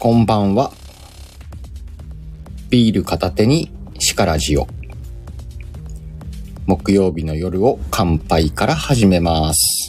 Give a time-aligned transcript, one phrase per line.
[0.00, 0.72] こんばんは。
[2.70, 4.66] ビール片手にシカラジオ。
[6.64, 9.79] 木曜日の夜を乾杯から始めます。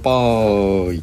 [0.00, 1.02] 杯。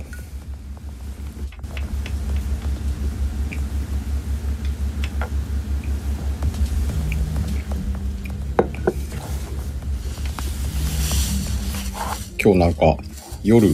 [12.40, 12.98] 今日なんか
[13.44, 13.68] 夜、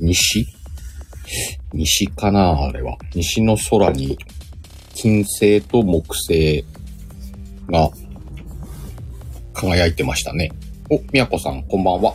[0.00, 0.46] 西？
[1.72, 2.96] 西かなあれは。
[3.14, 4.16] 西の空に
[4.94, 6.64] 金星と木星
[7.68, 7.90] が
[9.52, 10.50] 輝いてましたね。
[10.88, 12.14] お、みやこさん、こんばんは。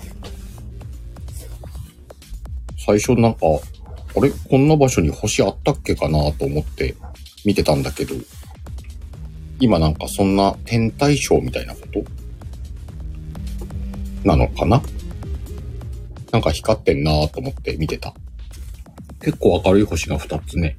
[2.85, 4.31] 最初なんか、あれ？
[4.49, 6.95] こんな場所に星あったっけかなと思って
[7.45, 8.15] 見てたんだけど、
[9.59, 12.03] 今なんかそんな天体ショーみたいなこと？
[14.23, 14.81] なのかな？
[16.31, 18.13] なんか光ってんなと思って見てた。
[19.21, 20.77] 結構明るい星が2つね。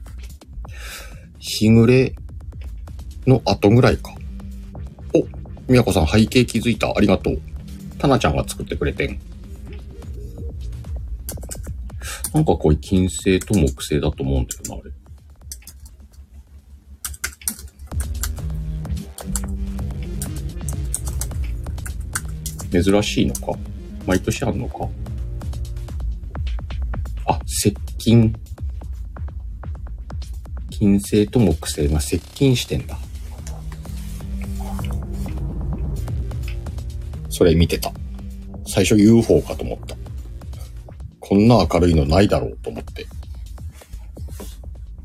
[1.39, 2.15] 日暮れ
[3.27, 4.13] の後ぐらいか。
[5.15, 5.25] お、
[5.71, 7.41] みやこさん背景気づいたありがとう。
[7.99, 9.21] たなちゃんが作ってくれてん。
[12.33, 14.87] なんかこれ金星と木星だと思うんだよな、あ
[22.71, 22.83] れ。
[22.83, 23.53] 珍しいのか？
[24.07, 24.89] 毎年あんのか？
[27.27, 28.35] あ、接近。
[30.71, 32.99] 金星と木星が接近してんだ。
[37.29, 37.93] それ見てた。
[38.67, 40.02] 最初 UFO かと思った。
[41.33, 43.07] こんな明るいのないだろうと思って。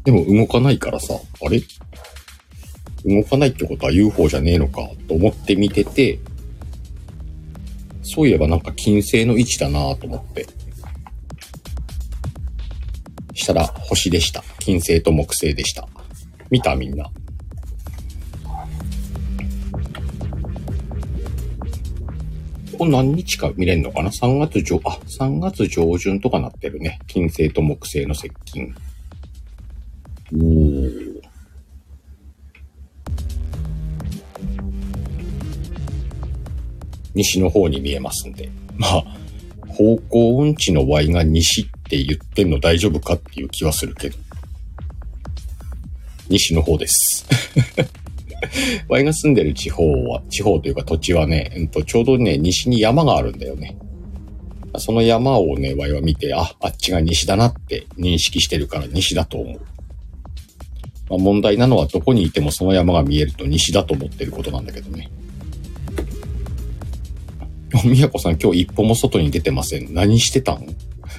[0.04, 1.62] でも動かないからさ、あれ？
[3.06, 6.20] 動かないってことは UFO じゃねえのかと思って見てて、
[8.04, 10.46] そういえばなんか金星の位置だなと思って。
[13.34, 14.44] したら星でした。
[14.60, 15.88] 金星と木星でした。
[16.50, 17.10] 見たみんな。
[22.78, 27.00] これ何日か見れんのかな ?3 月上、あ、3月上旬とかなってるね。
[27.08, 28.76] 金星と木星の接近。
[30.34, 31.22] おー。
[37.16, 38.50] 西の方に見えますんで。
[38.76, 39.04] まあ、
[39.70, 44.18] 方向音痴の Y が西って言ってんの大丈夫かっていう気はするけど。
[46.30, 47.26] 西の方です。
[48.88, 53.78] ワイが住んでる地方は、地方というか土地はね、うんと、ちょうどね、西に山があるんだよね。
[54.80, 59.62] その山をね、ワイは見て、あ、あっちが西だなって認識してるから西だと思う。
[61.10, 65.10] まあ、問題なのはどこにいてもその山が見えると西だと思ってることなんだけどね。
[67.86, 69.94] みやこさん今日一歩も外に出てません。
[69.94, 70.68] 何してたん？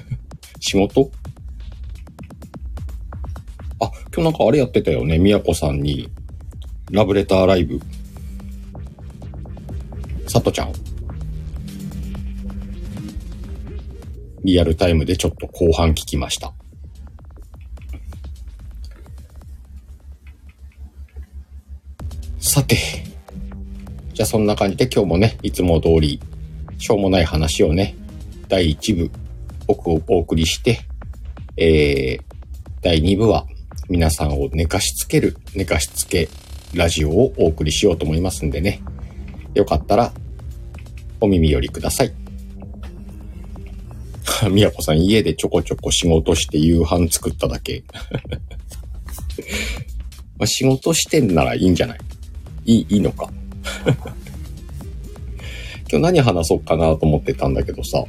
[0.60, 1.10] 仕事？
[3.80, 5.18] あ、今日なんかあれやってたよね。
[5.18, 6.10] みやこさんに
[6.90, 7.80] ラブレターライブ。
[10.26, 10.72] さとちゃん。
[14.42, 16.54] リアルタイムでちょっと後半聞きました。
[22.40, 22.76] さて。
[24.14, 26.18] じゃあそんな感じで今日もね、いつも通り、
[26.78, 27.96] しょうもない話をね、
[28.48, 29.10] 第1部、
[29.66, 30.80] 僕をお送りして、
[31.58, 32.22] えー、
[32.80, 33.46] 第2部は
[33.90, 36.30] 皆さんを寝かしつける、寝かしつけ
[36.74, 38.80] ラジオをお送りしようと思いますんでね。
[39.54, 40.12] よかったら、
[41.20, 42.12] お耳寄りください。
[44.50, 47.82] みやこさん、家でちょこちょこ仕事して夕飯作っただけ。
[50.38, 51.98] まあ、仕事してんならいいんじゃない？
[52.66, 53.32] いい、いいのか。
[55.90, 58.04] 今日何話そうかなと思ってたんだけどさ、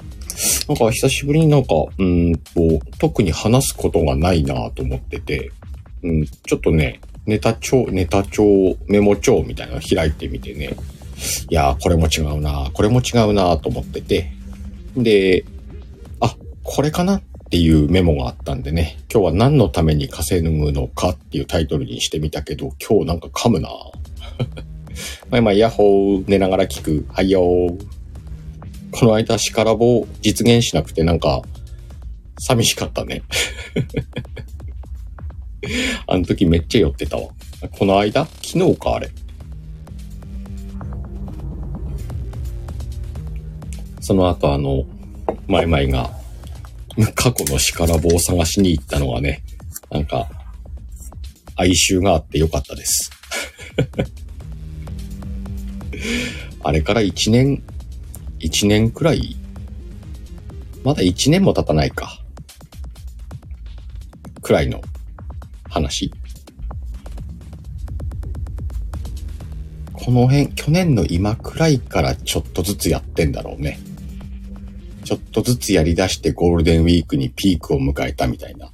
[0.68, 5.50] なんか久しぶりになんか、うーんと、特に話すことがないなと思ってて、
[6.04, 8.44] うん、ちょっとね、ネタ帳、ネタ帳、
[8.88, 10.76] メモ帳みたいなの開いてみてね。
[11.50, 14.32] いやー、これも違うなこれも違うなと思ってて。
[14.98, 15.46] で、
[16.22, 17.22] あ、これかなっ
[17.52, 18.98] ていうメモがあったんでね。
[19.14, 23.70] 今日は何のために稼ぐのかっていうタイトルにしてみたけど、今日なんか噛むな
[25.30, 27.06] まあまあ、ヤッホー、寝ながら聞く。
[27.10, 27.78] はいよー。
[28.92, 31.44] この間、シカラボ実現しなくてなんか、
[32.40, 33.22] 寂しかったね。
[36.08, 37.30] あの時めっちゃ酔ってたわ。
[37.72, 38.26] この間？
[38.42, 39.12] 昨日か、あれ。
[44.02, 44.86] その後あの、
[45.48, 46.12] マイマイが、
[47.16, 49.44] 過去の力棒を探しに行ったのはね、
[49.92, 50.30] なんか、
[51.56, 53.12] 哀愁があってよかったです。
[56.64, 57.64] あれから一年、
[58.40, 59.36] 一年くらい
[60.84, 62.20] まだ一年も経たないか。
[64.42, 64.82] くらいの
[65.70, 66.12] 話。
[69.94, 73.80] この辺、去年の今くらいからちょっとずつやってんだろうね。
[75.04, 78.72] ちょっとずつやり出してゴールデンウィークにピークを迎えたみたいな。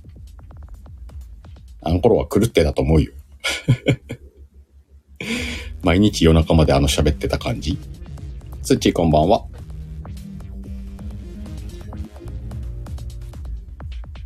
[1.82, 3.12] あの頃は狂ってたと思うよ。
[5.84, 7.78] 毎日夜中まであの喋ってた感じ。
[8.64, 9.46] つっちーこんばんは。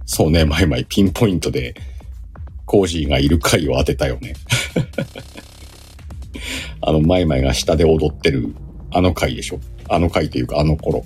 [0.05, 1.75] そうね、マイマイピンポイントで
[2.69, 4.35] コージーがいる回を当てたよね。
[6.81, 8.53] あの、マイマイが下で踊ってる、
[8.91, 11.03] あの回でしょあの回というか、あの頃。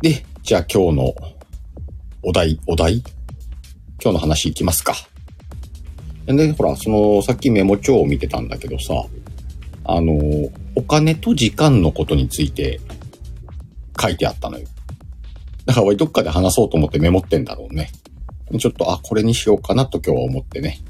[0.00, 1.14] で、じゃあ今日の
[2.22, 2.98] お題、お題？
[4.00, 4.94] 今日の話いきますか。
[6.26, 9.04] で、ほら、その、さっきメモ帳を見てたんだけどさ、
[9.82, 10.14] あの、
[10.76, 12.80] お金と時間のことについて
[14.00, 14.68] 書いてあったのよ。
[15.70, 17.92] だからどっかで話そうと思ってメモってんだろうね。
[18.58, 20.80] ちょっと、あ、これにしようかなと今日は思ってね。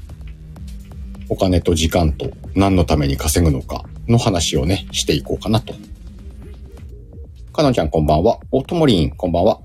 [1.29, 5.75] お金と時間と何のために稼ぐのかの話をね、していこうかなと。
[7.53, 8.39] かのちゃんこんばんは。
[8.49, 9.59] おともりんこんばんは。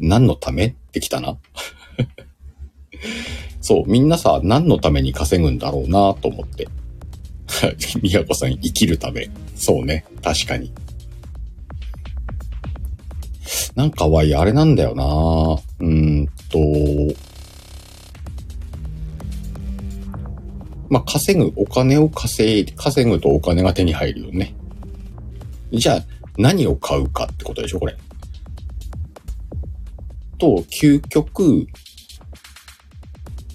[0.00, 1.38] 何のためってきたな。
[3.62, 6.66] そう、みんなさ、何のために稼ぐんだろうなと思って。
[8.02, 9.30] みやこさん、生きるため。
[9.54, 10.72] そうね、確かに。
[13.74, 16.58] なんかわい、あれなんだよなうーんと、
[20.88, 24.54] まあ、稼ぐ、お金を稼い、稼ぐとお金が手に入るよね。
[25.72, 26.04] じゃあ、
[26.36, 27.96] 何を買うかってことでしょ、これ。
[30.38, 31.66] と、究極、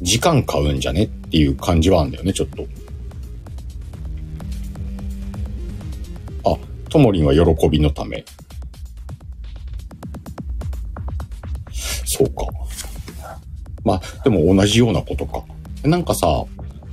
[0.02, 2.66] 時間買うんじゃねっていう感じはあるんだよね、ちょっと。
[6.50, 6.58] あ、
[6.90, 8.24] ともりんは喜びのため。
[12.06, 12.48] そうか。
[13.84, 15.44] まあ、でも同じようなことか。
[15.84, 16.46] なんかさ、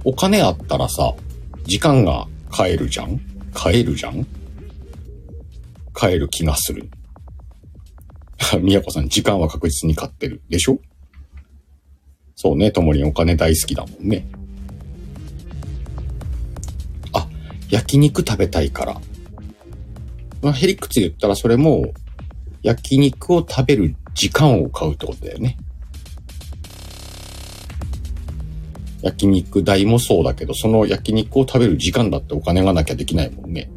[0.05, 1.15] お金あったらさ、
[1.65, 3.21] 時間が買えるじゃん？
[3.55, 4.27] 買えるじゃん？
[5.93, 6.91] 買える気がする。
[8.61, 10.43] みやこさん、時間は確実に買ってる。
[10.49, 10.79] でしょ？
[12.35, 14.27] そうね、ともりんお金大好きだもんね。
[17.13, 17.27] あ、
[17.71, 19.01] 焼肉食べたいから。
[20.43, 21.95] まあ、ヘリクツ言ったらそれも、
[22.63, 25.57] 焼肉を食べる時間を買うってことだよね。
[29.03, 33.69] 焼肉代もそうだけど、その焼肉を食べる時間だってお金がなきゃできないもんね。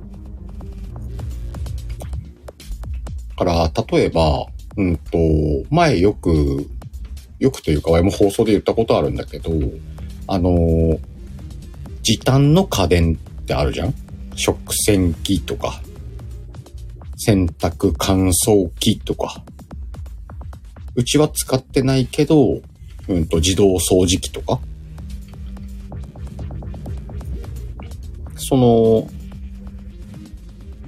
[3.36, 4.46] から、例えば、
[4.78, 5.18] うんと、
[5.70, 6.70] 前よく、
[7.40, 9.52] よくというか、俺も放送で言ったことあるんだけど、
[10.27, 11.00] あの、
[12.04, 13.94] 時短の家電ってあるじゃん？
[14.36, 15.82] 食洗機とか、
[17.18, 19.44] 洗濯乾燥機とか、
[20.96, 22.62] うちは使ってないけど、
[23.08, 24.60] うんと自動掃除機とか、
[28.38, 29.08] その、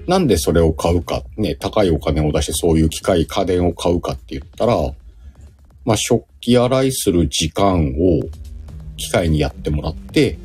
[0.07, 4.75] なんでそれを買うか、ね、高いお金を出してそういう機械、家電を買うかって言ったら、
[5.83, 8.21] まあ、食器洗いする時間を
[8.95, 10.37] 機械にやってもらって、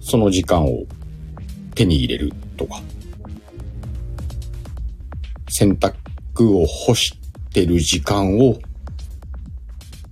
[0.00, 0.84] その時間を
[1.74, 2.80] 手に入れるとか、
[5.48, 5.94] 洗濯
[6.48, 7.18] を干し
[7.54, 8.58] てる時間を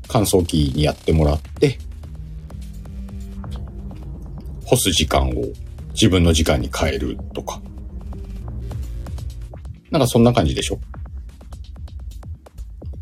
[0.08, 1.78] 乾燥機にやってもらって、
[4.64, 5.32] 干す時間を
[5.92, 7.60] 自分の時間に変えるとか。
[9.90, 10.80] なんかそんな感じでしょ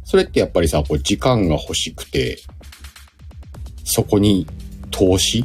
[0.02, 2.38] それってやっぱりさ、こう時間が欲しくて、
[3.84, 4.46] そこに
[4.90, 5.44] 投資？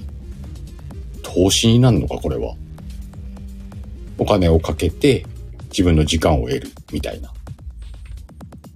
[1.21, 2.55] 投資になるのか、これは。
[4.17, 5.25] お金をかけて
[5.69, 7.31] 自分の時間を得るみたいな。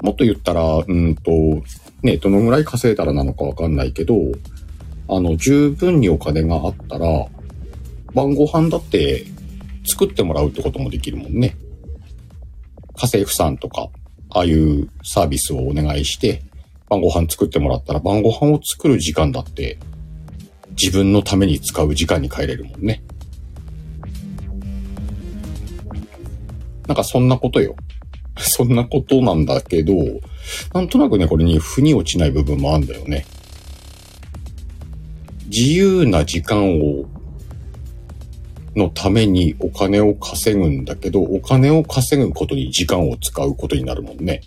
[0.02, 1.32] もっと言ったら、うんと、
[2.04, 4.16] ね、どのぐらい稼いだらなのかわかんないけど、
[5.08, 7.28] あの、十分にお金があったら、
[8.14, 9.26] 晩ご飯だって
[9.86, 11.56] 作ってもらうってこともできるもんね。
[12.96, 13.90] 家政婦さんとか、
[14.32, 16.44] ああいうサービスをお願いして、
[16.90, 19.78] 晩ご飯作ってもらったら晩ご飯を作る時間だって
[20.72, 23.04] 自分のために使う時間に変えれるもんね。
[26.88, 27.76] なんかそんなことよ。
[28.42, 29.94] そんなことなんだけど、
[30.74, 33.26] なんとなくね、これに腑に落ちない部分もあるんだよね。
[35.48, 37.06] 自由な時間を、
[38.76, 44.42] のためにお金を稼ぐんだけど、お金を稼ぐことに時間を使うことになるもんね。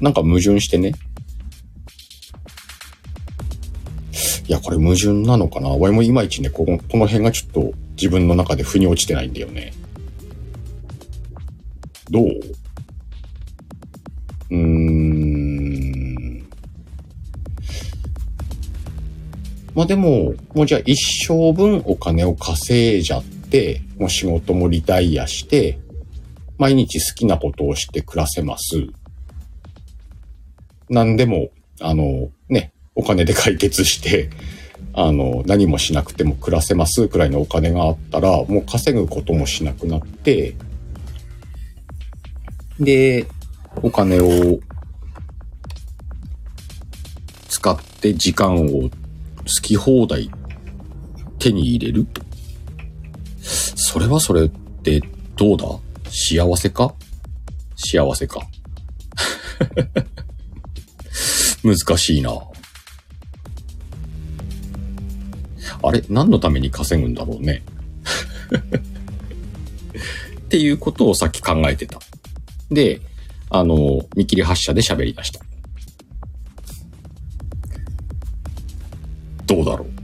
[0.00, 0.92] なんか矛盾してね。
[4.46, 5.70] いや、これ矛盾なのかな？
[5.70, 9.72] わいもいまいちね、この、この辺がちょっと自分の中で腑に落ちてないんだよね。
[12.10, 12.24] どう？
[14.50, 16.46] うーん。
[19.74, 25.78] まあでも、もうじゃあ一生分お金を稼いじゃって、もう仕事もリタイアして、
[26.58, 28.86] 毎日好きなことをして暮らせます。
[30.88, 34.30] 何でも、あの、ね、お金で解決して、
[34.92, 40.54] あの、何もしなくても暮らせますくらいのお金があったら、もう稼ぐこともしなくなって、
[42.80, 43.26] で、
[43.82, 44.58] お金を
[47.48, 48.90] 使って時間を好
[49.62, 50.30] き放題
[51.38, 52.06] 手に入れる？
[53.40, 55.00] それはそれって
[55.36, 55.66] どうだ？
[56.10, 56.94] 幸せか？
[57.76, 58.40] 幸せか？
[61.62, 62.30] 難しいな。
[65.82, 67.62] あれ何のために稼ぐんだろうね。
[70.38, 71.98] っていうことをさっき考えてた。
[72.70, 73.00] で、
[73.50, 75.40] あの、見切り発車で喋り出した。
[79.46, 79.94] どうだろう。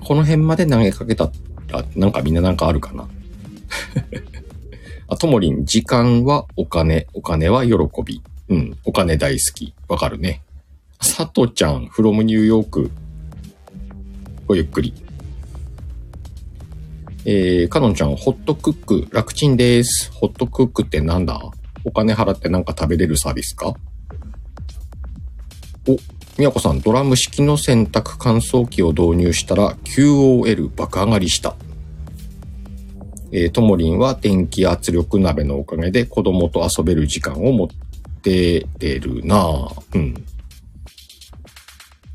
[0.00, 1.30] この辺まで投げかけた
[1.68, 3.08] ら、なんかみんななんかあるかな。
[5.08, 8.22] あ、ともりん、時間はお金、お金は喜び。
[8.48, 9.74] うん、お金大好き。
[9.88, 10.42] わかるね。
[11.00, 12.90] さとちゃん、フロムニューヨーク、
[14.46, 14.92] ごゆっくり。
[17.26, 20.12] えー、かのんちゃん、ホットクック、楽ちんです。
[20.12, 21.40] ホットクックってなんだ？
[21.82, 23.74] お金払ってなんか食べれるサービスか？
[25.88, 25.92] お、
[26.36, 31.56] みやこさん、ドラム式の洗濯乾燥機を導入したら QOL 爆上がりした。
[33.32, 37.68] えー、ともりんは電気圧力鍋のおかげで子供と遊べる時間を持っ
[38.22, 39.82] て出るなぁ。
[39.94, 40.24] うん。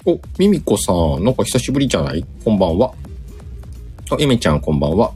[0.05, 2.23] お、ミミコさん、なんか久しぶりじゃない？
[2.45, 2.93] こんばんは。
[4.11, 5.13] あ、エメちゃんこんばんは。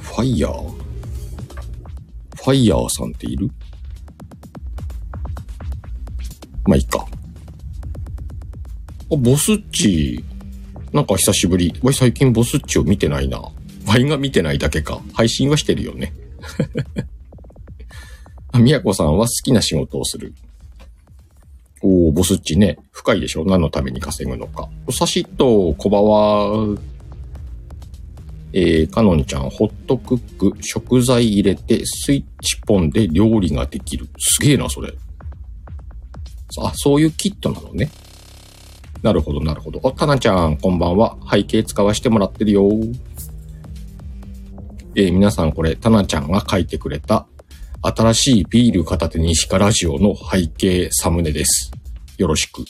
[0.00, 0.70] ファイヤー？
[2.36, 3.50] ファイヤーさんっている？
[6.66, 7.04] まあ、いいか。
[9.12, 10.24] あ、ボスッチ、
[10.92, 11.74] なんか久しぶり。
[11.82, 13.42] わい、最近ボスッチを見てないな。
[13.88, 15.00] ワイが見てないだけか。
[15.12, 16.12] 配信はしてるよね。
[18.52, 20.32] あ、みやこさんは好きな仕事をする。
[21.82, 22.78] おー、ボスっちね。
[22.92, 23.44] 深いでしょ？
[23.44, 24.68] 何のために稼ぐのか。
[24.92, 26.78] さしっと、小バは、
[28.56, 34.08] えー、かのんちゃん、ホットクック、食材入れて、スイッチポンで料理ができる。
[34.16, 34.94] すげえな、それ。
[36.58, 37.90] あ、そういうキットなのね。
[39.02, 39.80] なるほど、なるほど。
[39.82, 41.16] あ、たなちゃん、こんばんは。
[41.28, 42.70] 背景使わせてもらってるよ。
[44.94, 47.26] えー、皆さんこれ、たなちゃんが書いてくれた
[47.82, 51.72] 新しいビール片手にしかラジオの背景サムネです。
[52.18, 52.64] よろしく。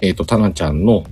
[0.00, 1.04] えっ、ー、と、たなちゃんの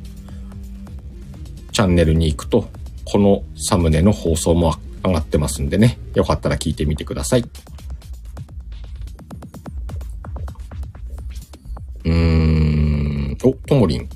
[1.72, 2.68] チャンネルに行くと、
[3.10, 5.98] このサムネの放送も上がってますんでね。
[6.14, 7.40] よかったら聞いてみてください。
[7.40, 13.38] うーん。
[13.42, 14.08] お、ともりん。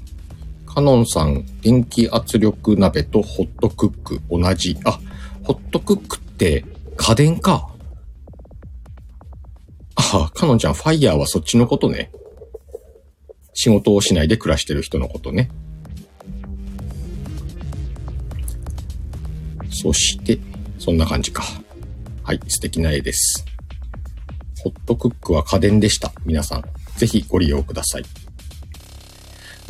[0.67, 4.77] カノンさん、電気圧力鍋とホットクック同じ。
[4.85, 5.01] あ、
[5.43, 7.71] ホットクックって家電か。
[9.95, 12.11] ああ、かのんちゃん、ファイヤーはそっちのことね。
[13.55, 15.51] 仕事をしないで暮らしてる人のことね。
[19.73, 20.39] そして、
[20.79, 21.43] そんな感じか。
[22.23, 23.45] はい、素敵な絵です。
[24.63, 26.13] ホットクックは家電でした。
[26.25, 26.65] 皆さん、
[26.97, 28.05] ぜひご利用ください。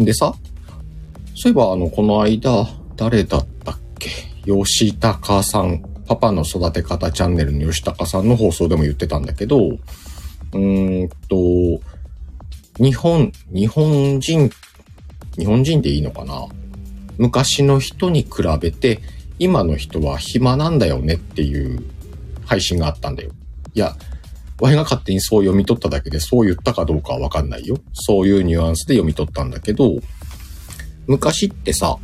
[0.05, 0.35] でさ、
[1.35, 4.11] そういえばあの、この間、誰だったっけ？
[4.45, 11.81] 吉高さん、パパの育て方チャンネルの吉高さんの放送でも言ってたんだけど、うーんと、
[12.79, 14.51] 日本、日本人、
[15.39, 16.47] 日本人でいいのかな？
[17.19, 19.01] 昔の人に比べて、
[19.39, 21.85] 今の人は暇なんだよねっていう
[22.45, 23.31] 配信があったんだよ。
[23.75, 23.97] いや、
[24.61, 27.79] 我が勝手にそう読み取っただけでそう言ったかどうかはわかんないよ。
[27.93, 29.97] そういうニュアンスで読み取ったんだけど、
[31.07, 31.99] 昔ってさ、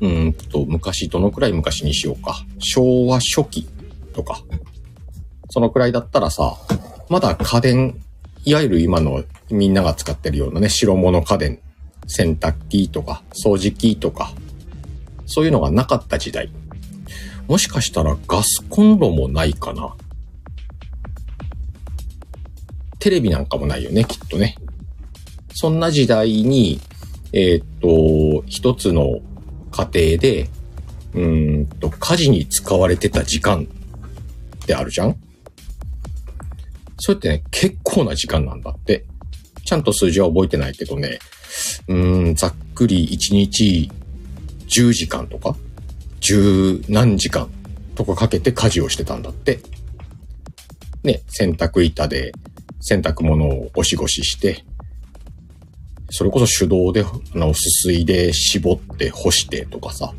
[0.00, 2.44] うんと、昔どのくらい昔にしようか。
[2.58, 3.68] 昭和初期
[4.12, 4.42] とか。
[5.50, 6.56] そのくらいだったらさ、
[7.08, 8.00] まだ家電、
[8.44, 11.58] いわゆる今のみんなが使ってるようなね、白物家電、
[12.06, 14.32] 洗濯機とか、掃除機とか、
[15.30, 16.50] そういうのがなかった時代。
[17.46, 19.94] もしかしたらガスコンロもないかな。
[22.98, 24.56] テレビなんかもないよね、きっとね。
[25.54, 26.80] そんな時代に、
[27.32, 29.20] えー、っと、一つの
[29.70, 30.48] 家庭で、
[31.14, 33.68] うんと、家事に使われてた時間
[34.62, 35.16] ってあるじゃん
[36.98, 39.06] それってね、結構な時間なんだって。
[39.64, 41.20] ちゃんと数字は覚えてないけどね、
[41.86, 41.94] う
[42.30, 43.88] ん、ざっくり1日
[44.70, 45.56] 10時間とか、
[46.20, 47.50] 10何時間
[47.94, 49.60] とかかけて家事をしてたんだって。
[51.02, 52.32] ね、洗濯板で
[52.80, 54.64] 洗濯物をゴシゴシして、
[56.10, 60.12] それこそ手動で、あの、すすいで絞って干してとかさ。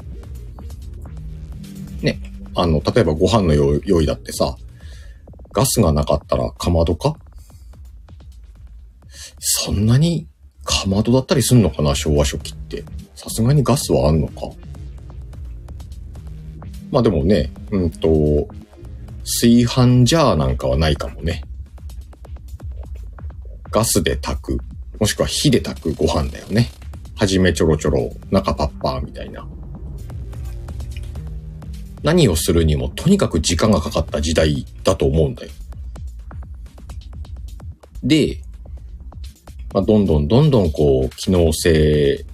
[2.01, 2.19] ね、
[2.55, 4.55] あの、例えばご飯の用意だってさ、
[5.53, 7.15] ガスがなかったらかまどか？
[9.39, 10.27] そんなに
[10.63, 12.83] かまどだったりすんのかな昭和初期って。
[13.21, 14.49] さすがにガスはあんのか
[16.89, 18.47] まあでもね、うんと、
[19.23, 21.43] 炊飯ジャーなんかはないかもね。
[23.69, 24.57] ガスで炊く、
[24.99, 26.71] もしくは火で炊くご飯だよね。
[27.15, 29.47] はじめちょろちょろ、中パッパーみたいな。
[32.01, 35.51] 何をするにもとにかく時間がかかった時代だと思うんだよ。
[38.03, 38.41] で、
[39.75, 42.25] まあ、どんどんどんどんこう、機能性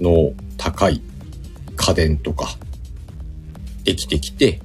[0.00, 1.00] の高い
[1.76, 2.56] 家電とか、
[3.84, 4.60] できてきて、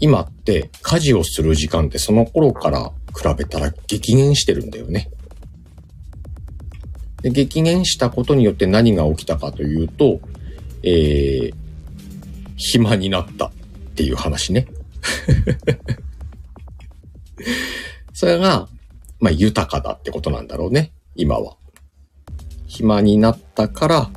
[0.00, 5.10] 今って家事をする時間ってその頃から比べたら激減してるんだよね。
[7.22, 10.20] で激減したことによって何が起きたかというと、
[10.82, 11.54] えー、
[12.56, 13.52] 暇になったっ
[13.96, 14.66] ていう話ね。
[18.12, 18.68] それが、
[19.18, 21.56] まあ豊かだってことなんだろうね、今は。
[22.66, 24.10] 暇になったから、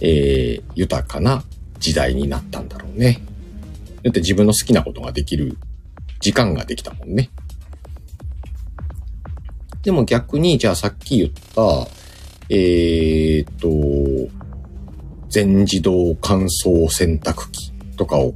[0.00, 1.44] えー、豊かな
[1.78, 3.20] 時代になったんだろうね。
[4.02, 5.56] だって自分の好きなことができる
[6.20, 7.30] 時間ができたもんね。
[9.82, 11.88] でも逆に、じゃあさっき言った、
[12.48, 13.54] えー、っ
[14.28, 14.32] と、
[15.28, 18.34] 全自動乾燥洗濯機とかを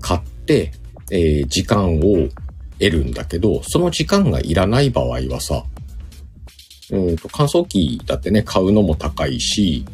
[0.00, 0.72] 買って、
[1.10, 2.28] えー、時間を
[2.78, 5.64] 得るんだけど、その時間がいらない場合はさ、
[6.90, 9.84] うんと乾燥機だってね、買うのも高いし、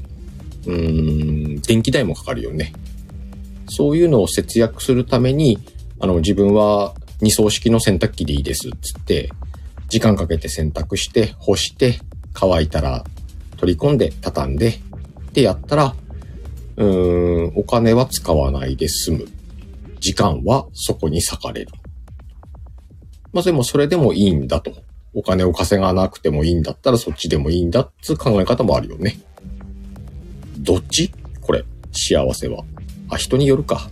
[0.66, 2.72] うーん、電気代もかかるよね。
[3.68, 5.58] そういうのを節約するために、
[6.00, 9.30] あの、自分は二層式の洗濯機でいいです、つって、
[9.88, 11.98] 時間かけて洗濯して、干して、
[12.32, 13.04] 乾いたら
[13.56, 15.94] 取り込んで、畳んで、ってやったら、
[16.76, 19.26] うーん、お金は使わないで済む。
[20.00, 21.72] 時間はそこに割かれる。
[23.32, 24.83] まあでもそれでもいいんだと。
[25.14, 29.20] お金を稼がなくてもいいんだったらそっちでもいいんだっつう考え方もあるよね。
[30.58, 31.12] どっち？
[31.40, 32.64] これ、幸せは。
[33.08, 33.88] あ、人によるか。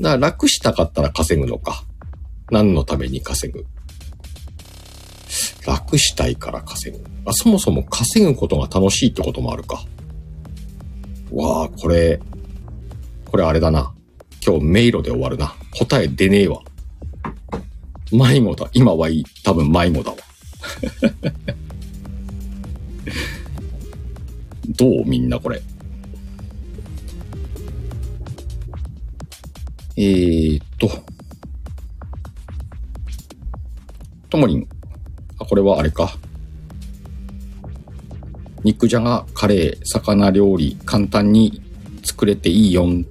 [0.00, 1.84] だから楽したかったら稼ぐのか。
[2.50, 3.66] 何のために稼ぐ？
[5.66, 7.04] 楽したいから稼ぐ。
[7.24, 9.84] あ、そもそも稼ぐことが楽しいってこともあるか。
[11.32, 12.20] わあ、これ、
[13.30, 13.94] これあれだな。
[14.44, 15.54] 今日迷路で終わるな。
[15.78, 16.62] 答え出ねえわ。
[18.12, 18.68] 迷子だ。
[18.74, 19.24] 今はいい。
[19.42, 20.16] 多分迷子だわ。
[24.76, 25.04] どう？
[25.06, 25.62] みんなこれ。
[29.96, 30.88] えー、っと。
[34.30, 34.68] ともりん。
[35.38, 36.16] あ、これはあれか。
[38.64, 41.60] 肉じゃが、カレー、魚料理、簡単に
[42.04, 43.06] 作れていいよん。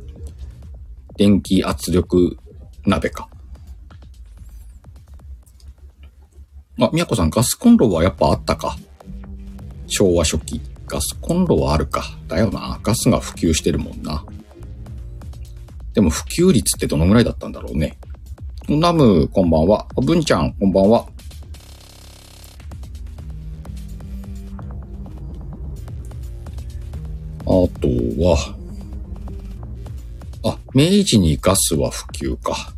[1.18, 2.38] 電気圧力
[2.86, 3.30] 鍋か。
[6.82, 8.76] あ、みやこさん、ガスコンロはやっぱあったか。
[9.86, 10.60] 昭和初期。
[10.88, 12.04] ガスコンロはあるか。
[12.28, 12.80] だよな。
[12.82, 14.26] ガスが普及してるもんな。
[15.94, 18.00] でも普及率ってどのぐらいだったんだろうね。
[18.68, 19.86] ナム、こんばんは。
[19.96, 21.06] 文ちゃん、こんばんは。
[27.42, 27.68] あと
[28.18, 28.56] は、
[30.46, 32.74] あ、明治にガスは普及か。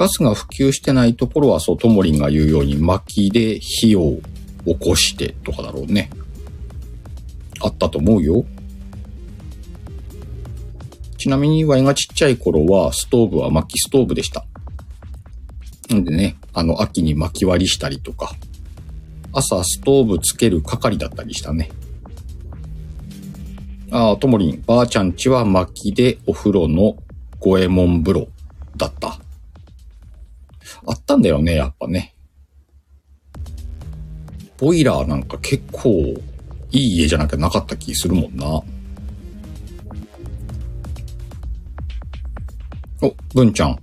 [0.00, 4.16] ガスが普及してないところは、そう、ともりんが言うように薪で火を
[4.64, 6.08] 起こしてとかだろうね。
[7.60, 8.46] あったと思うよ。
[11.18, 14.46] ちなみに、ワイがちっちゃい頃は、ストーブは薪ストーブでした。
[15.90, 18.32] なんでね、あの、秋に薪割りしたりとか、
[19.34, 21.70] 朝ストーブつける係だったりしたね。
[23.90, 26.96] ああ、ともりん、ばあちゃんちは薪でお風呂の
[27.38, 28.28] 五右衛門風呂
[28.78, 29.20] だった。
[30.90, 32.16] あったんだよね、やっぱね。
[34.58, 35.90] ボイラーなんか結構
[36.72, 38.60] いい家じゃなきゃなかった気するもんな。
[43.02, 43.78] お、文ちゃん。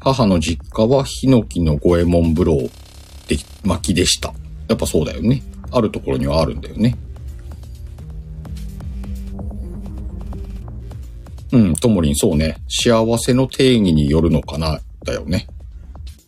[0.00, 2.70] 母の実家はヒノキの五右衛門風呂
[3.28, 4.32] で巻きでした。
[4.68, 5.42] やっぱそうだよね。
[5.70, 6.96] あるところにはあるんだよね。
[11.52, 12.56] うん、ともりんそうね。
[12.70, 15.46] 幸せの定義によるのかな、だよね。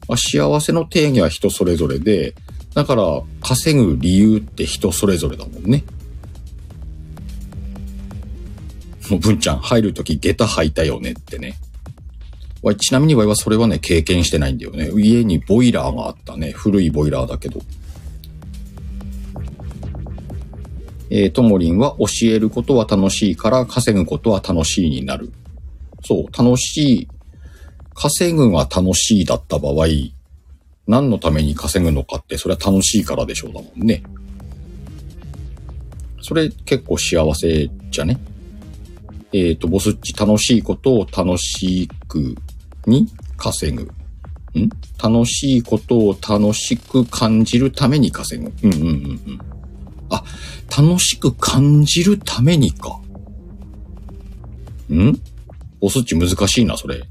[0.08, 2.34] まあ、幸せの定義は人それぞれで、
[2.74, 5.84] だから稼ぐ理由って人それぞれだもんね。
[9.10, 11.56] もう文ちゃん入るとき下駄履いたよねってね。
[12.62, 14.90] わちなみにわいはそれはね、経験してないんだよね。
[14.94, 16.50] 家にボイラーがあったね。
[16.52, 17.60] 古いボイラーだけど。
[21.10, 25.30] えー、ともりんは教えることは楽しいから稼ぐことは楽しいになる。
[26.02, 27.08] そう、楽しい。
[27.94, 29.86] 稼ぐが楽しいだった場合、
[30.86, 34.02] 何のために稼ぐのかって、それは楽しいからでしょうだもんね。
[36.20, 38.18] それ結構幸せじゃね？
[39.32, 42.34] えっ、ー、と、ボスっち楽しいことを楽しく
[42.86, 43.82] に稼ぐ。
[44.58, 44.68] ん？
[45.02, 48.52] 楽しいことを楽しく感じるために稼ぐ。
[48.62, 49.40] うんうんうんうん。
[50.10, 50.24] あ、
[50.70, 53.00] 楽しく感じるためにか。
[54.92, 55.20] ん？
[55.80, 57.02] ボスっち難しいな、それ。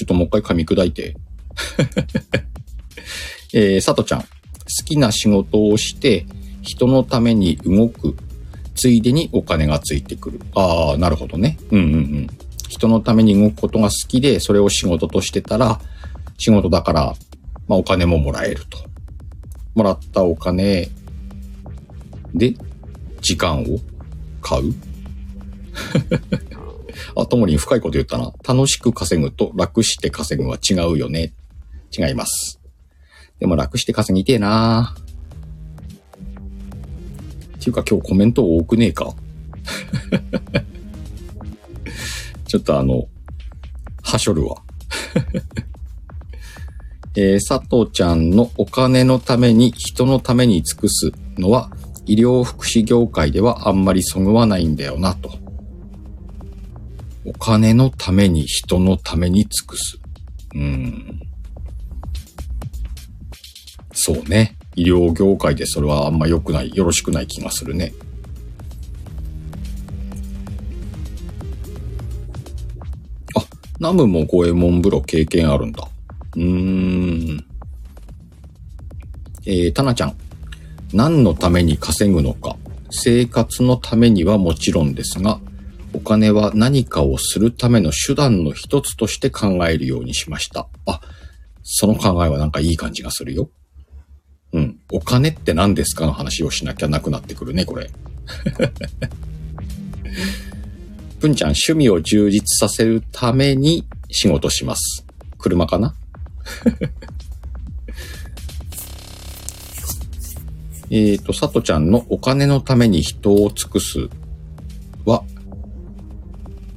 [0.00, 1.14] ちょっともう一回噛み砕いて。
[3.52, 4.20] えー、さとちゃん。
[4.22, 4.26] 好
[4.86, 6.24] きな仕事をして、
[6.62, 8.16] 人のために動く。
[8.74, 10.40] ついでにお金がついてくる。
[10.54, 11.58] ああ、なるほどね。
[11.70, 12.26] うんうんうん。
[12.66, 15.78] 人のために動くことが好きで、それを仕事としてたら、
[16.38, 17.14] 仕事だから、
[17.68, 18.78] まあお金ももらえると。
[19.74, 20.88] もらったお金
[22.34, 22.54] で、
[23.20, 23.66] 時間を
[24.40, 24.74] 買う
[27.16, 28.32] あ、ともに深いこと言ったな。
[28.46, 31.32] 楽しく稼ぐと楽して稼ぐは違うよね。
[31.96, 32.60] 違います。
[33.38, 34.94] でも楽して稼ぎてえな
[37.58, 39.14] っていうか今日コメント多くねえか
[42.46, 43.06] ちょっとあの、
[44.02, 44.62] はしょるわ。
[47.16, 51.70] えー、佐藤ちゃんのお金のために人のために尽くすのは
[52.06, 55.49] 医療福祉業界ではあんまりそぐわないんだよなと。
[57.30, 60.00] お金のために人のために尽くす。
[60.52, 61.20] うん。
[63.92, 64.56] そうね。
[64.74, 67.92] 医療業界でそれはあんま良くない、よろしくない気がするね。
[73.36, 73.44] あ、
[73.78, 75.86] ナムも五右衛門風呂経験あるんだ。
[76.34, 77.44] うーん。
[79.46, 80.16] えー、タナちゃん。
[80.92, 82.56] 何のために稼ぐのか。
[82.90, 85.40] 生活のためにはもちろんですが、
[85.92, 90.68] お金は何かをするための手段の一つとして考えるようにしました。
[90.86, 91.00] あ、
[91.62, 93.50] その考えはなんかいい感じがするよ。
[94.52, 94.80] うん。
[94.92, 97.90] お金って何ですかの話をしなきゃなくなってくるね、これ。
[101.20, 105.04] ぷんちゃん、趣味を充実させるために仕事します。
[105.38, 105.94] 車かな？
[110.90, 114.08] えっと、さとちゃんのお金のために人を尽くす、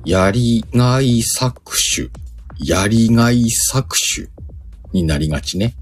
[0.06, 1.54] やりがい搾
[1.96, 2.12] 取、
[2.60, 3.86] やりがい搾
[4.16, 4.28] 取
[4.92, 5.76] になりがちね。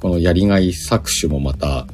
[0.00, 1.86] このやりがい搾取もまた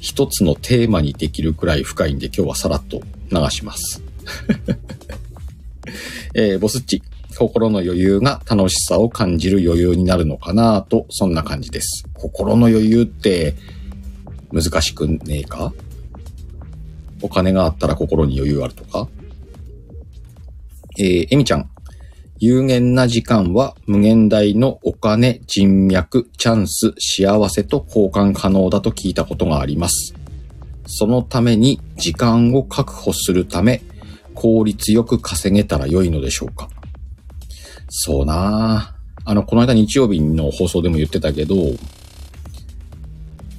[0.00, 4.02] 一つのテーマにできるくらい深いんで今日はさらっと流します。
[6.34, 7.00] えー、ボスッチ、
[7.38, 12.04] 心の余裕が楽しさを感じる余裕になるのかなと、そんな感じです。
[12.14, 13.54] 心の余裕って
[14.52, 15.72] 難しくねえか？
[17.22, 19.08] お金があったら心に余裕あるとか？
[21.02, 21.70] えー、エミちゃん、
[22.40, 30.14] 有限な時間は無限大のお金、人脈、チャンス、幸せと交換可能だと聞いたことがあります。
[30.84, 33.82] そのために時間を確保するため、
[34.34, 36.68] 効率よく稼げたら良いのでしょうか。
[37.88, 39.34] そうなあ。
[39.34, 41.54] の、この間日曜日の放送でも言ってたけど、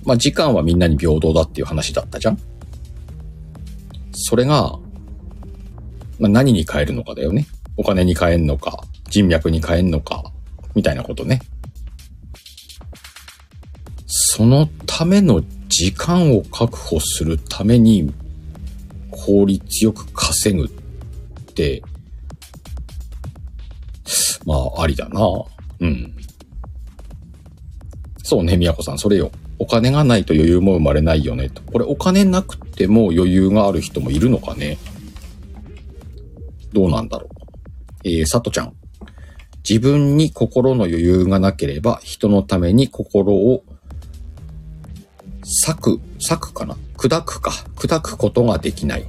[0.06, 2.38] まあ、時間はみんなに平等だっていう話だったじゃん。
[4.13, 4.77] それが、
[6.22, 7.48] まあ、何に変えるのかだよね。
[7.78, 10.32] お金に変えんのか、人脈に変えんのか、
[10.76, 11.42] みたいなことね。
[14.06, 18.14] そのための時間を確保するために
[19.10, 20.70] 効率よく稼ぐっ
[21.56, 21.82] て、
[24.46, 25.22] まあ、ありだな。
[25.80, 26.14] うん。
[28.24, 29.32] そうね、宮子さん、それよ。
[29.58, 31.50] お金がないと余裕も生まれないよね。
[31.50, 31.64] と。
[31.64, 34.78] これお金なくても余裕がある人もいるのかね
[36.74, 37.30] どうなんだろう。
[38.04, 38.74] えー、さとちゃん。
[39.68, 43.64] 自分に心の余裕がなければ人のために心を
[45.44, 46.76] 裂く、裂くかな？
[46.98, 47.52] 砕くか。
[47.76, 49.06] 砕くことができない。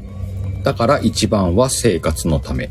[0.62, 2.70] だから一番は生活のため。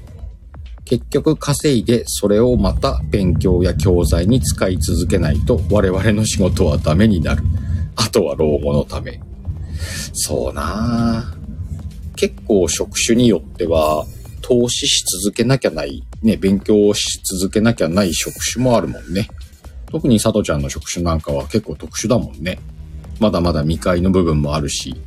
[0.85, 7.43] 結局稼いでそれをまた勉強や教材に使い続けないと我々の仕事はダメになる。
[7.95, 9.21] あとは老後のため。
[10.13, 12.15] そうなぁ。
[12.15, 14.05] 結構職種によっては
[14.51, 19.29] 投資し続けなきゃない、ね、勉強し続けなきゃない職種もあるもんね。
[19.89, 22.59] 特に佐藤ちゃんの職種なんかは結構特殊だもんね。
[23.21, 24.99] まだまだ未開の部分もあるし、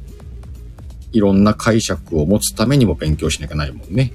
[1.12, 4.14] いろんな解釈を持つためにも勉強しなきゃないもんね。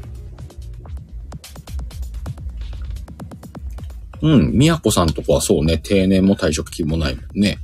[4.24, 7.60] うん、宮子さんとこはそうね、定年も退職金もないもんね。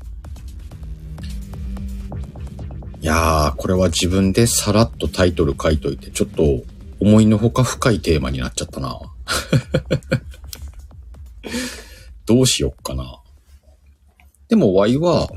[3.01, 8.99] いやー、これは自分でさらっとタイトル書いといて、ちょっと思いのほか深いテーマになっちゃったな。
[12.25, 13.19] どうしよっかな。
[14.47, 15.29] でも、ワイは、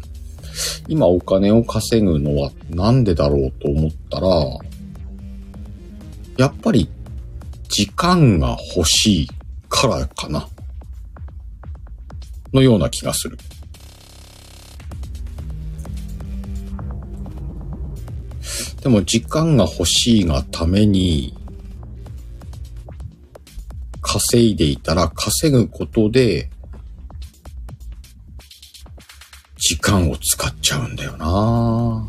[0.89, 4.29] 今お金を稼ぐのはなんでだろうと思ったら、
[6.37, 6.89] やっぱり
[7.69, 9.29] 時間が欲しい
[9.69, 10.49] からかな。
[12.53, 13.39] のような気がする。
[18.83, 21.38] でも時間が欲しいがために
[24.11, 26.49] 稼いでいたら稼ぐことで
[29.59, 32.09] 時間を使っちゃうんだよな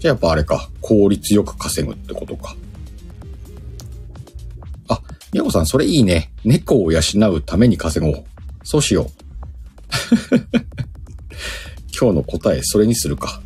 [0.00, 2.56] じゃあやっぱあれか、効率よく稼ぐってことか。
[4.88, 5.00] あ、
[5.32, 6.32] みやこさんそれいいね。
[6.44, 8.24] 猫を養うために稼ごう。
[8.64, 9.06] そうしよう。
[11.96, 13.40] 今日の答え、それにするか。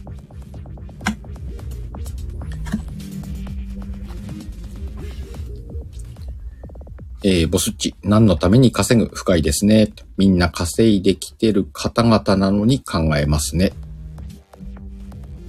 [7.29, 9.11] えー、ボスッチ、何のために稼ぐ？
[9.13, 9.93] 深いですね。
[10.17, 13.73] みんな稼いできてる方々なのに考えますね。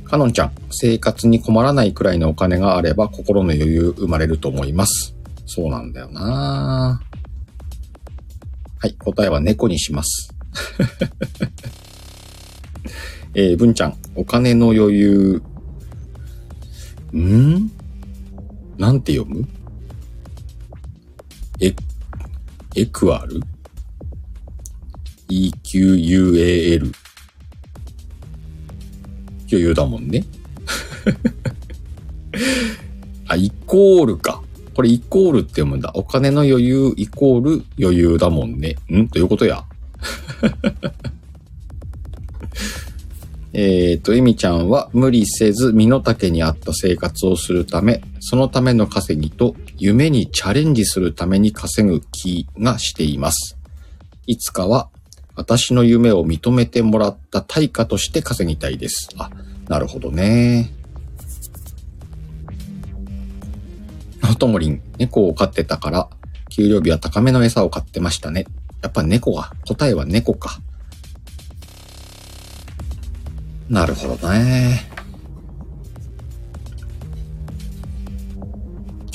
[0.03, 5.15] かのんちゃん、生活に困らないくらいのお金があれば心の余裕生まれると思います。
[5.45, 6.99] そうなんだよな
[8.79, 10.33] はい、答えは猫にします。
[13.35, 15.43] えー、文ちゃん、お金の余裕。
[17.15, 17.71] ん？
[18.79, 19.47] なんて読む？
[21.59, 21.73] エ、
[22.75, 23.41] エクアル
[25.29, 26.93] ?EQUAL。
[29.49, 30.25] 余裕だもんね。
[33.27, 34.43] あ、イコールか。
[34.75, 35.91] これイコールって読むんだ。
[35.95, 38.75] お金の余裕イコール余裕だもんね。
[38.91, 39.07] ん？
[39.07, 39.63] ということや。
[43.53, 53.57] えっと、エミちゃんは無理せず身の丈に合った生活をするため、そのための稼ぎと夢にチャレンジするために稼ぐ気がしています。
[54.25, 54.89] いつかは
[55.35, 59.09] 私の夢を認めてもらった対価として稼ぎたいです。
[59.17, 59.29] あ、
[59.69, 60.73] なるほどね。
[64.27, 66.09] のともりん、猫を飼ってたから、
[66.49, 68.45] 給料日は高めの餌を買ってましたね。
[68.81, 70.59] やっぱ猫が、答えは猫か。
[73.69, 74.96] なるほどね。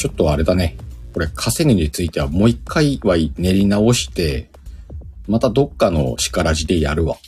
[0.02, 0.76] ちょっとあれだね。
[1.14, 4.50] これ稼ぎについてはもう一回は練り直して、
[5.28, 7.18] またどっかの力地でやるわ。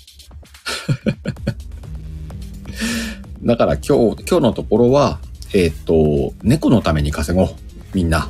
[3.45, 5.21] だから今日、今日のところは、
[5.53, 7.55] えっ、と、猫のために稼ごう。
[7.95, 8.29] みんな。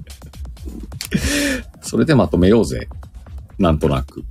[1.80, 2.90] それでまとめようぜ。
[3.58, 4.22] なんとなく。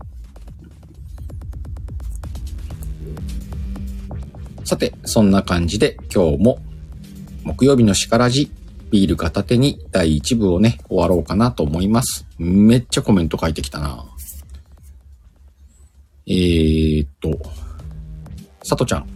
[4.63, 6.62] さて、そんな感じで今日も
[7.44, 8.52] 木曜日のしからじ
[8.92, 12.26] ビール片手に第1部をね、終わろうかなと思います。
[12.38, 14.06] めっちゃコメント書いてきたな。
[16.28, 17.40] えー、っと、
[18.64, 19.08] さとちゃん。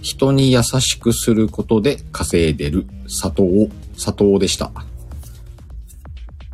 [0.00, 4.72] 人に優しくすることで稼いでる佐藤、佐藤でした。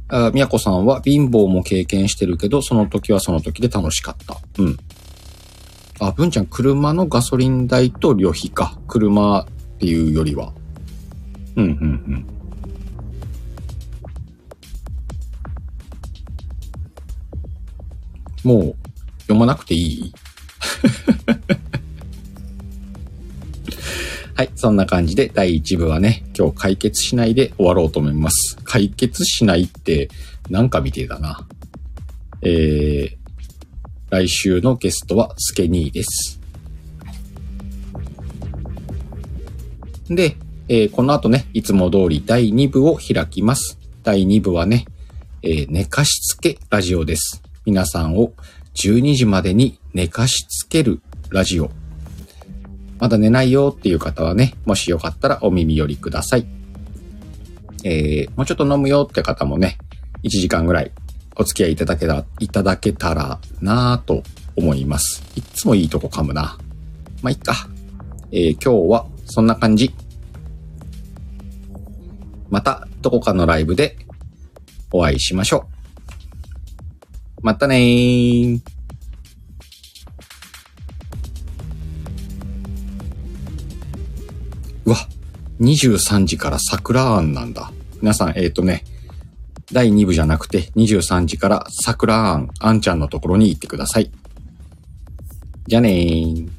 [0.08, 4.38] あ、みやこさんは貧乏も経験してるけど、その時はその時で楽しかった。
[4.58, 4.76] うん。
[6.00, 8.78] あ、文ちゃん、車のガソリン代と旅費か。
[8.88, 9.46] 車っ
[9.78, 10.52] ていうよりは。
[11.56, 11.74] うん、うん、う
[12.14, 12.26] ん。
[18.44, 18.76] もう、
[19.22, 20.12] 読まなくていい？
[24.34, 28.58] はい、そんな感じで第1部はね、今日解決しないで終わろうと思います。
[28.64, 30.10] 解決しないって
[30.50, 31.48] なんか見てだな。
[32.42, 33.16] えー、
[34.10, 36.38] 来週のゲストはスケニーです。
[40.08, 40.36] で、
[40.68, 43.78] えー、この後ね、いつも通り第2部を開きます。
[44.02, 44.84] 第2部はね、
[45.42, 47.42] えー、寝かしつけラジオです。
[47.64, 48.32] 皆さんを
[48.74, 51.00] 12時までに寝かしつける
[51.30, 51.70] ラジオ
[52.98, 56.46] まだ寝ないよっていう方はね、もしよかったらお耳寄りください。
[57.84, 59.78] えー、もうちょっと飲むよって方もね、
[60.22, 60.90] 1時間ぐらい
[61.36, 64.22] お付き合いいただけた、いただけたらなぁと
[64.56, 65.22] 思います。
[65.36, 66.58] いつもいいとこ噛むな。
[67.22, 67.68] まあ、いっか。
[68.32, 69.94] えー、今日はそんな感じ。
[72.50, 73.96] またどこかのライブで
[74.92, 75.66] お会いしましょ
[77.42, 77.46] う。
[77.46, 78.60] またねー。
[84.84, 84.96] うわ、
[85.60, 87.72] 23時から桜庵なんだ。
[88.00, 88.84] 皆さん、えっ、ー、とね、
[89.72, 94.10] 第2部じゃなくて23時から桜庵、あんちゃんのところに行ってください。
[95.66, 96.55] じゃあねー。